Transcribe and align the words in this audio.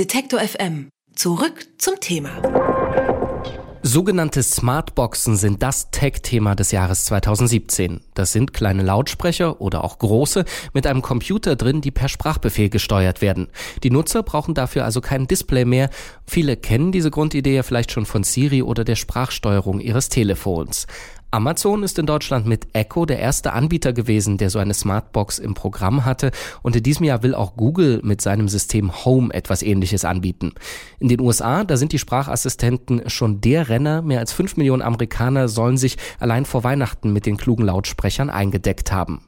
Detektor 0.00 0.40
FM. 0.40 0.88
Zurück 1.14 1.66
zum 1.76 2.00
Thema. 2.00 2.40
Sogenannte 3.82 4.42
Smartboxen 4.42 5.36
sind 5.36 5.62
das 5.62 5.90
Tech-Thema 5.90 6.54
des 6.54 6.70
Jahres 6.70 7.04
2017. 7.04 8.00
Das 8.14 8.32
sind 8.32 8.54
kleine 8.54 8.82
Lautsprecher 8.82 9.60
oder 9.60 9.84
auch 9.84 9.98
große 9.98 10.46
mit 10.72 10.86
einem 10.86 11.02
Computer 11.02 11.54
drin, 11.54 11.82
die 11.82 11.90
per 11.90 12.08
Sprachbefehl 12.08 12.70
gesteuert 12.70 13.20
werden. 13.20 13.48
Die 13.82 13.90
Nutzer 13.90 14.22
brauchen 14.22 14.54
dafür 14.54 14.86
also 14.86 15.02
kein 15.02 15.26
Display 15.26 15.66
mehr. 15.66 15.90
Viele 16.26 16.56
kennen 16.56 16.92
diese 16.92 17.10
Grundidee 17.10 17.56
ja 17.56 17.62
vielleicht 17.62 17.92
schon 17.92 18.06
von 18.06 18.22
Siri 18.22 18.62
oder 18.62 18.84
der 18.84 18.96
Sprachsteuerung 18.96 19.80
ihres 19.80 20.08
Telefons. 20.08 20.86
Amazon 21.32 21.84
ist 21.84 21.96
in 21.98 22.06
Deutschland 22.06 22.46
mit 22.46 22.66
Echo 22.72 23.06
der 23.06 23.20
erste 23.20 23.52
Anbieter 23.52 23.92
gewesen, 23.92 24.36
der 24.36 24.50
so 24.50 24.58
eine 24.58 24.74
Smartbox 24.74 25.38
im 25.38 25.54
Programm 25.54 26.04
hatte 26.04 26.32
und 26.62 26.74
in 26.74 26.82
diesem 26.82 27.04
Jahr 27.04 27.22
will 27.22 27.36
auch 27.36 27.54
Google 27.54 28.00
mit 28.02 28.20
seinem 28.20 28.48
System 28.48 29.04
Home 29.04 29.32
etwas 29.32 29.62
ähnliches 29.62 30.04
anbieten. 30.04 30.52
In 30.98 31.08
den 31.08 31.20
USA, 31.20 31.62
da 31.62 31.76
sind 31.76 31.92
die 31.92 32.00
Sprachassistenten 32.00 33.08
schon 33.08 33.40
der 33.40 33.68
Renner, 33.68 34.02
mehr 34.02 34.18
als 34.18 34.32
fünf 34.32 34.56
Millionen 34.56 34.82
Amerikaner 34.82 35.48
sollen 35.48 35.76
sich 35.76 35.98
allein 36.18 36.44
vor 36.44 36.64
Weihnachten 36.64 37.12
mit 37.12 37.26
den 37.26 37.36
klugen 37.36 37.64
Lautsprechern 37.64 38.28
eingedeckt 38.28 38.90
haben. 38.90 39.22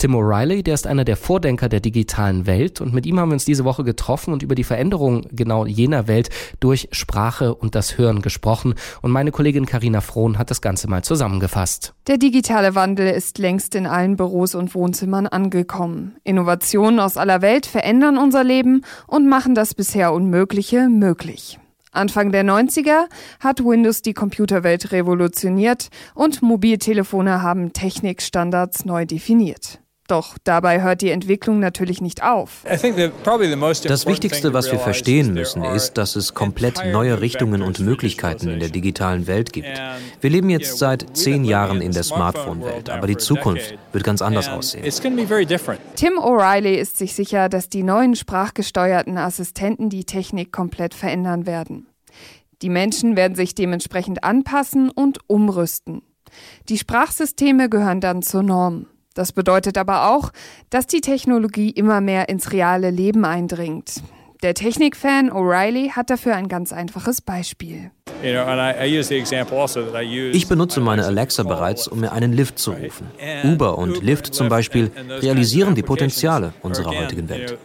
Tim 0.00 0.14
O'Reilly, 0.14 0.62
der 0.62 0.72
ist 0.72 0.86
einer 0.86 1.04
der 1.04 1.18
Vordenker 1.18 1.68
der 1.68 1.80
digitalen 1.80 2.46
Welt 2.46 2.80
und 2.80 2.94
mit 2.94 3.04
ihm 3.04 3.20
haben 3.20 3.28
wir 3.28 3.34
uns 3.34 3.44
diese 3.44 3.66
Woche 3.66 3.84
getroffen 3.84 4.32
und 4.32 4.42
über 4.42 4.54
die 4.54 4.64
Veränderung 4.64 5.26
genau 5.30 5.66
jener 5.66 6.08
Welt 6.08 6.30
durch 6.58 6.88
Sprache 6.90 7.54
und 7.54 7.74
das 7.74 7.98
Hören 7.98 8.22
gesprochen 8.22 8.76
und 9.02 9.10
meine 9.10 9.30
Kollegin 9.30 9.66
Karina 9.66 10.00
Frohn 10.00 10.38
hat 10.38 10.50
das 10.50 10.62
Ganze 10.62 10.88
mal 10.88 11.04
zusammengefasst. 11.04 11.92
Der 12.06 12.16
digitale 12.16 12.74
Wandel 12.74 13.10
ist 13.10 13.36
längst 13.36 13.74
in 13.74 13.86
allen 13.86 14.16
Büros 14.16 14.54
und 14.54 14.74
Wohnzimmern 14.74 15.26
angekommen. 15.26 16.16
Innovationen 16.24 16.98
aus 16.98 17.18
aller 17.18 17.42
Welt 17.42 17.66
verändern 17.66 18.16
unser 18.16 18.42
Leben 18.42 18.86
und 19.06 19.28
machen 19.28 19.54
das 19.54 19.74
bisher 19.74 20.14
Unmögliche 20.14 20.88
möglich. 20.88 21.58
Anfang 21.92 22.32
der 22.32 22.44
90er 22.44 23.04
hat 23.38 23.62
Windows 23.62 24.00
die 24.00 24.14
Computerwelt 24.14 24.92
revolutioniert 24.92 25.90
und 26.14 26.40
Mobiltelefone 26.40 27.42
haben 27.42 27.74
Technikstandards 27.74 28.86
neu 28.86 29.04
definiert. 29.04 29.80
Doch 30.10 30.38
dabei 30.42 30.82
hört 30.82 31.02
die 31.02 31.10
Entwicklung 31.10 31.60
natürlich 31.60 32.00
nicht 32.00 32.24
auf. 32.24 32.64
Das 32.64 32.82
Wichtigste, 32.82 34.52
was 34.52 34.72
wir 34.72 34.80
verstehen 34.80 35.32
müssen, 35.32 35.62
ist, 35.62 35.94
dass 35.98 36.16
es 36.16 36.34
komplett 36.34 36.84
neue 36.84 37.20
Richtungen 37.20 37.62
und 37.62 37.78
Möglichkeiten 37.78 38.48
in 38.48 38.58
der 38.58 38.70
digitalen 38.70 39.28
Welt 39.28 39.52
gibt. 39.52 39.80
Wir 40.20 40.30
leben 40.30 40.50
jetzt 40.50 40.78
seit 40.78 41.16
zehn 41.16 41.44
Jahren 41.44 41.80
in 41.80 41.92
der 41.92 42.02
Smartphone-Welt, 42.02 42.90
aber 42.90 43.06
die 43.06 43.18
Zukunft 43.18 43.78
wird 43.92 44.02
ganz 44.02 44.20
anders 44.20 44.48
aussehen. 44.48 44.82
Tim 45.94 46.18
O'Reilly 46.18 46.74
ist 46.74 46.98
sich 46.98 47.14
sicher, 47.14 47.48
dass 47.48 47.68
die 47.68 47.84
neuen 47.84 48.16
sprachgesteuerten 48.16 49.16
Assistenten 49.16 49.90
die 49.90 50.04
Technik 50.04 50.50
komplett 50.50 50.94
verändern 50.94 51.46
werden. 51.46 51.86
Die 52.62 52.68
Menschen 52.68 53.14
werden 53.14 53.36
sich 53.36 53.54
dementsprechend 53.54 54.24
anpassen 54.24 54.90
und 54.90 55.18
umrüsten. 55.28 56.02
Die 56.68 56.78
Sprachsysteme 56.78 57.68
gehören 57.68 58.00
dann 58.00 58.22
zur 58.22 58.42
Norm. 58.42 58.86
Das 59.14 59.32
bedeutet 59.32 59.76
aber 59.76 60.10
auch, 60.10 60.30
dass 60.70 60.86
die 60.86 61.00
Technologie 61.00 61.70
immer 61.70 62.00
mehr 62.00 62.28
ins 62.28 62.52
reale 62.52 62.90
Leben 62.90 63.24
eindringt. 63.24 64.02
Der 64.42 64.54
Technikfan 64.54 65.30
O'Reilly 65.30 65.90
hat 65.90 66.08
dafür 66.08 66.34
ein 66.34 66.48
ganz 66.48 66.72
einfaches 66.72 67.20
Beispiel. 67.20 67.90
Also 68.22 68.28
ich 70.32 70.48
benutze 70.48 70.80
meine 70.80 71.04
Alexa 71.04 71.42
bereits, 71.42 71.88
um 71.88 72.00
mir 72.00 72.12
einen 72.12 72.32
Lift 72.32 72.58
zu 72.58 72.72
rufen. 72.72 73.08
Uber 73.44 73.76
und 73.76 74.02
Lyft 74.02 74.34
zum 74.34 74.48
Beispiel 74.48 74.90
realisieren 75.20 75.74
die 75.74 75.82
Potenziale 75.82 76.54
unserer 76.62 76.96
heutigen 76.96 77.28
Welt. 77.28 77.58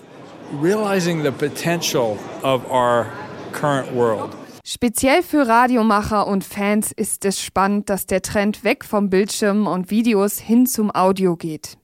Speziell 4.68 5.22
für 5.22 5.48
Radiomacher 5.48 6.26
und 6.26 6.44
Fans 6.44 6.92
ist 6.92 7.24
es 7.24 7.40
spannend, 7.40 7.88
dass 7.88 8.08
der 8.08 8.24
Trend 8.24 8.64
weg 8.64 8.84
vom 8.84 9.12
Bildschirm 9.12 9.68
und 9.68 9.92
Videos 9.92 10.40
hin 10.40 10.66
zum 10.66 10.90
Audio 10.90 11.36
geht. 11.36 11.78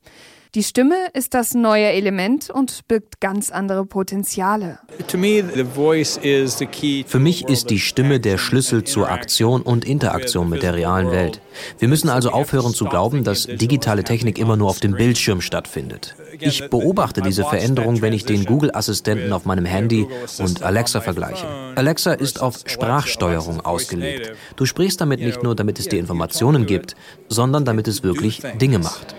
Die 0.54 0.64
Stimme 0.64 0.96
ist 1.14 1.34
das 1.34 1.54
neue 1.54 1.86
Element 1.86 2.50
und 2.50 2.86
birgt 2.90 3.22
ganz 3.22 3.52
andere 3.52 3.86
Potenziale. 3.86 4.80
Für 5.08 5.18
mich 7.20 7.48
ist 7.48 7.70
die 7.70 7.80
Stimme 7.80 8.20
der 8.20 8.38
Schlüssel 8.38 8.84
zur 8.84 9.10
Aktion 9.10 9.62
und 9.62 9.86
Interaktion 9.86 10.50
mit 10.50 10.62
der 10.62 10.74
realen 10.74 11.10
Welt. 11.10 11.40
Wir 11.80 11.88
müssen 11.88 12.10
also 12.10 12.32
aufhören 12.32 12.74
zu 12.74 12.84
glauben, 12.84 13.24
dass 13.24 13.48
digitale 13.48 14.04
Technik 14.04 14.38
immer 14.38 14.58
nur 14.58 14.68
auf 14.68 14.82
dem 14.82 14.92
Bildschirm 14.92 15.40
stattfindet. 15.40 16.18
Ich 16.38 16.70
beobachte 16.70 17.22
diese 17.22 17.46
Veränderung, 17.46 18.02
wenn 18.02 18.12
ich 18.12 18.26
den 18.26 18.44
Google-Assistenten 18.44 19.32
auf 19.32 19.46
meinem 19.46 19.64
Handy 19.64 20.06
und 20.40 20.64
Alexa 20.64 21.00
vergleiche. 21.00 21.48
Alexa 21.76 22.12
ist 22.12 22.42
auf 22.42 22.60
Sprachsteuerung 22.66 23.62
ausgelegt. 23.62 24.34
Du 24.58 24.66
sprichst 24.66 25.00
damit 25.00 25.22
nicht 25.22 25.44
nur, 25.44 25.56
damit 25.56 25.80
es 25.80 25.88
dir 25.88 26.00
Informationen 26.00 26.66
gibt, 26.66 26.98
sondern 27.30 27.64
damit 27.64 27.88
es 27.88 28.04
wirklich 28.04 28.42
Dinge 28.60 28.80
macht. 28.80 29.16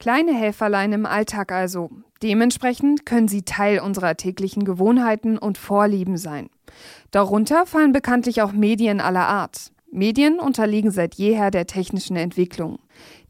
Kleine 0.00 0.34
Helferlein 0.34 0.92
im 0.92 1.06
Alltag 1.06 1.52
also. 1.52 1.90
Dementsprechend 2.22 3.06
können 3.06 3.28
sie 3.28 3.42
Teil 3.42 3.78
unserer 3.78 4.16
täglichen 4.16 4.64
Gewohnheiten 4.64 5.38
und 5.38 5.58
Vorlieben 5.58 6.16
sein. 6.16 6.50
Darunter 7.10 7.66
fallen 7.66 7.92
bekanntlich 7.92 8.42
auch 8.42 8.52
Medien 8.52 9.00
aller 9.00 9.28
Art. 9.28 9.70
Medien 9.90 10.40
unterliegen 10.40 10.90
seit 10.90 11.14
jeher 11.14 11.52
der 11.52 11.66
technischen 11.66 12.16
Entwicklung. 12.16 12.80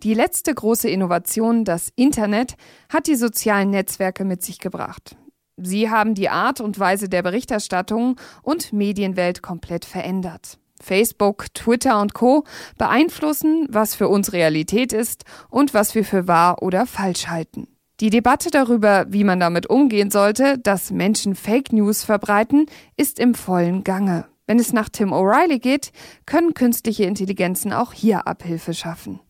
Die 0.03 0.15
letzte 0.15 0.55
große 0.55 0.89
Innovation, 0.89 1.65
das 1.65 1.91
Internet, 1.95 2.55
hat 2.89 3.07
die 3.07 3.17
sozialen 3.17 3.71
Netzwerke 3.71 4.25
mit 4.25 4.43
sich 4.43 4.59
gebracht. 4.59 5.17
Sie 5.57 5.91
haben 5.91 6.15
die 6.15 6.31
Art 6.31 6.61
und 6.61 6.79
Weise 6.79 7.09
der 7.09 7.23
Berichterstattung 7.23 8.17
und 8.43 8.73
Medienwelt 8.73 9.43
komplett 9.43 9.85
verändert. 9.85 10.59
Facebook, 10.85 11.47
Twitter 11.55 12.01
und 12.01 12.15
Co 12.15 12.45
beeinflussen, 12.79 13.67
was 13.71 13.95
für 13.95 14.09
uns 14.09 14.33
Realität 14.33 14.93
ist 14.93 15.25
und 15.49 15.75
was 15.75 15.95
wir 15.95 16.05
für 16.05 16.29
wahr 16.29 16.63
oder 16.63 16.87
falsch 16.87 17.27
halten. 17.29 17.67
Die 18.01 18.11
Debatte 18.11 18.51
darüber, 18.51 19.07
wie 19.09 19.25
man 19.25 19.41
damit 19.41 19.71
umgehen 19.71 20.11
sollte, 20.11 20.59
dass 20.59 20.91
Menschen 20.91 21.35
Fake 21.35 21.73
News 21.73 22.05
verbreiten, 22.05 22.67
ist 22.97 23.21
im 23.21 23.35
vollen 23.35 23.85
Gange. 23.85 24.27
Wenn 24.47 24.59
es 24.59 24.73
nach 24.73 24.89
Tim 24.91 25.13
O'Reilly 25.13 25.59
geht, 25.59 25.91
können 26.27 26.53
künstliche 26.53 27.05
Intelligenzen 27.05 27.73
auch 27.73 27.93
hier 27.93 28.27
Abhilfe 28.27 28.75
schaffen. 28.75 29.21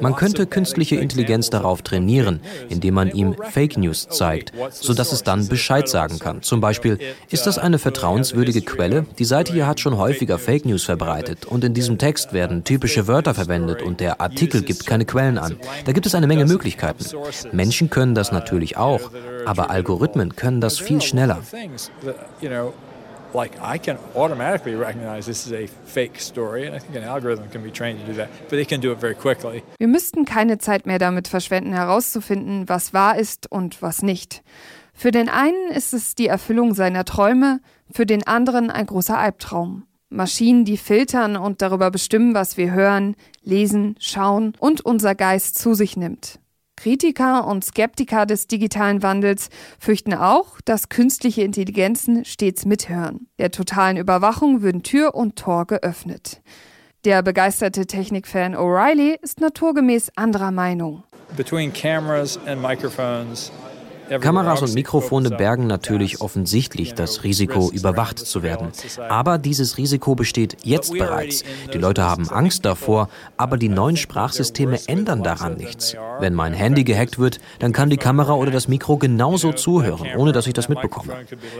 Man 0.00 0.14
könnte 0.14 0.46
künstliche 0.46 0.96
Intelligenz 0.96 1.50
darauf 1.50 1.82
trainieren, 1.82 2.38
indem 2.68 2.94
man 2.94 3.10
ihm 3.10 3.34
Fake 3.50 3.76
News 3.76 4.06
zeigt, 4.08 4.52
sodass 4.70 5.10
es 5.10 5.24
dann 5.24 5.48
Bescheid 5.48 5.88
sagen 5.88 6.20
kann. 6.20 6.42
Zum 6.42 6.60
Beispiel, 6.60 7.00
ist 7.28 7.48
das 7.48 7.58
eine 7.58 7.80
vertrauenswürdige 7.80 8.62
Quelle? 8.62 9.04
Die 9.18 9.24
Seite 9.24 9.52
hier 9.52 9.66
hat 9.66 9.80
schon 9.80 9.96
häufiger 9.98 10.38
Fake 10.38 10.64
News 10.64 10.84
verbreitet 10.84 11.44
und 11.44 11.64
in 11.64 11.74
diesem 11.74 11.98
Text 11.98 12.32
werden 12.32 12.62
typische 12.62 13.08
Wörter 13.08 13.34
verwendet 13.34 13.82
und 13.82 13.98
der 13.98 14.20
Artikel 14.20 14.62
gibt 14.62 14.86
keine 14.86 15.04
Quellen 15.04 15.36
an. 15.36 15.56
Da 15.86 15.90
gibt 15.90 16.06
es 16.06 16.14
eine 16.14 16.28
Menge 16.28 16.46
Möglichkeiten. 16.46 17.04
Menschen 17.50 17.90
können 17.90 18.14
das 18.14 18.30
natürlich 18.30 18.76
auch, 18.76 19.10
aber 19.44 19.70
Algorithmen 19.70 20.36
können 20.36 20.60
das 20.60 20.78
viel 20.78 21.00
schneller. 21.00 21.40
Like 23.32 23.52
I 23.62 23.78
can 23.78 23.96
automatically 24.16 24.74
recognize 24.74 25.26
this 25.26 25.46
is 25.46 25.52
a 25.52 25.68
fake 25.86 26.20
story, 26.20 26.66
and 26.66 26.74
I 26.74 26.80
think 26.80 26.96
an 26.96 27.04
algorithm 27.04 27.48
can 27.50 27.62
be 27.62 27.70
trained 27.70 28.00
to 28.00 28.06
do 28.06 28.16
that, 28.16 28.28
but 28.48 28.50
they 28.50 28.64
can 28.64 28.80
do 28.80 28.92
it 28.92 29.00
very 29.00 29.14
quickly. 29.14 29.62
Wir 29.78 29.88
müssten 29.88 30.24
keine 30.24 30.58
Zeit 30.58 30.84
mehr 30.86 30.98
damit 30.98 31.28
verschwenden, 31.28 31.72
herauszufinden, 31.72 32.68
was 32.68 32.92
wahr 32.92 33.16
ist 33.18 33.50
und 33.50 33.82
was 33.82 34.02
nicht. 34.02 34.42
Für 34.92 35.12
den 35.12 35.28
einen 35.28 35.70
ist 35.70 35.94
es 35.94 36.14
die 36.14 36.26
Erfüllung 36.26 36.74
seiner 36.74 37.04
Träume, 37.04 37.60
für 37.92 38.04
den 38.04 38.26
anderen 38.26 38.70
ein 38.70 38.86
großer 38.86 39.16
Albtraum. 39.16 39.84
Maschinen, 40.08 40.64
die 40.64 40.76
filtern 40.76 41.36
und 41.36 41.62
darüber 41.62 41.92
bestimmen, 41.92 42.34
was 42.34 42.56
wir 42.56 42.72
hören, 42.72 43.14
lesen, 43.44 43.94
schauen 44.00 44.54
und 44.58 44.84
unser 44.84 45.14
Geist 45.14 45.56
zu 45.56 45.74
sich 45.74 45.96
nimmt. 45.96 46.39
Kritiker 46.82 47.46
und 47.46 47.62
Skeptiker 47.62 48.24
des 48.24 48.46
digitalen 48.46 49.02
Wandels 49.02 49.50
fürchten 49.78 50.14
auch, 50.14 50.62
dass 50.64 50.88
künstliche 50.88 51.42
Intelligenzen 51.42 52.24
stets 52.24 52.64
mithören. 52.64 53.26
Der 53.38 53.50
totalen 53.50 53.98
Überwachung 53.98 54.62
würden 54.62 54.82
Tür 54.82 55.14
und 55.14 55.36
Tor 55.36 55.66
geöffnet. 55.66 56.40
Der 57.04 57.22
begeisterte 57.22 57.86
Technikfan 57.86 58.56
O'Reilly 58.56 59.18
ist 59.20 59.42
naturgemäß 59.42 60.12
anderer 60.16 60.52
Meinung. 60.52 61.04
Between 61.36 61.70
cameras 61.70 62.38
and 62.46 62.62
microphones 62.62 63.52
Kameras 64.18 64.62
und 64.62 64.74
Mikrofone 64.74 65.30
bergen 65.30 65.66
natürlich 65.66 66.20
offensichtlich 66.20 66.94
das 66.94 67.22
Risiko, 67.22 67.70
überwacht 67.72 68.18
zu 68.18 68.42
werden. 68.42 68.68
Aber 69.08 69.38
dieses 69.38 69.78
Risiko 69.78 70.14
besteht 70.14 70.56
jetzt 70.64 70.92
bereits. 70.92 71.44
Die 71.72 71.78
Leute 71.78 72.02
haben 72.02 72.28
Angst 72.28 72.64
davor, 72.64 73.08
aber 73.36 73.56
die 73.56 73.68
neuen 73.68 73.96
Sprachsysteme 73.96 74.78
ändern 74.86 75.22
daran 75.22 75.56
nichts. 75.56 75.96
Wenn 76.18 76.34
mein 76.34 76.52
Handy 76.52 76.84
gehackt 76.84 77.18
wird, 77.18 77.40
dann 77.60 77.72
kann 77.72 77.90
die 77.90 77.96
Kamera 77.96 78.34
oder 78.34 78.50
das 78.50 78.68
Mikro 78.68 78.96
genauso 78.96 79.52
zuhören, 79.52 80.08
ohne 80.16 80.32
dass 80.32 80.46
ich 80.46 80.54
das 80.54 80.68
mitbekomme. 80.68 81.12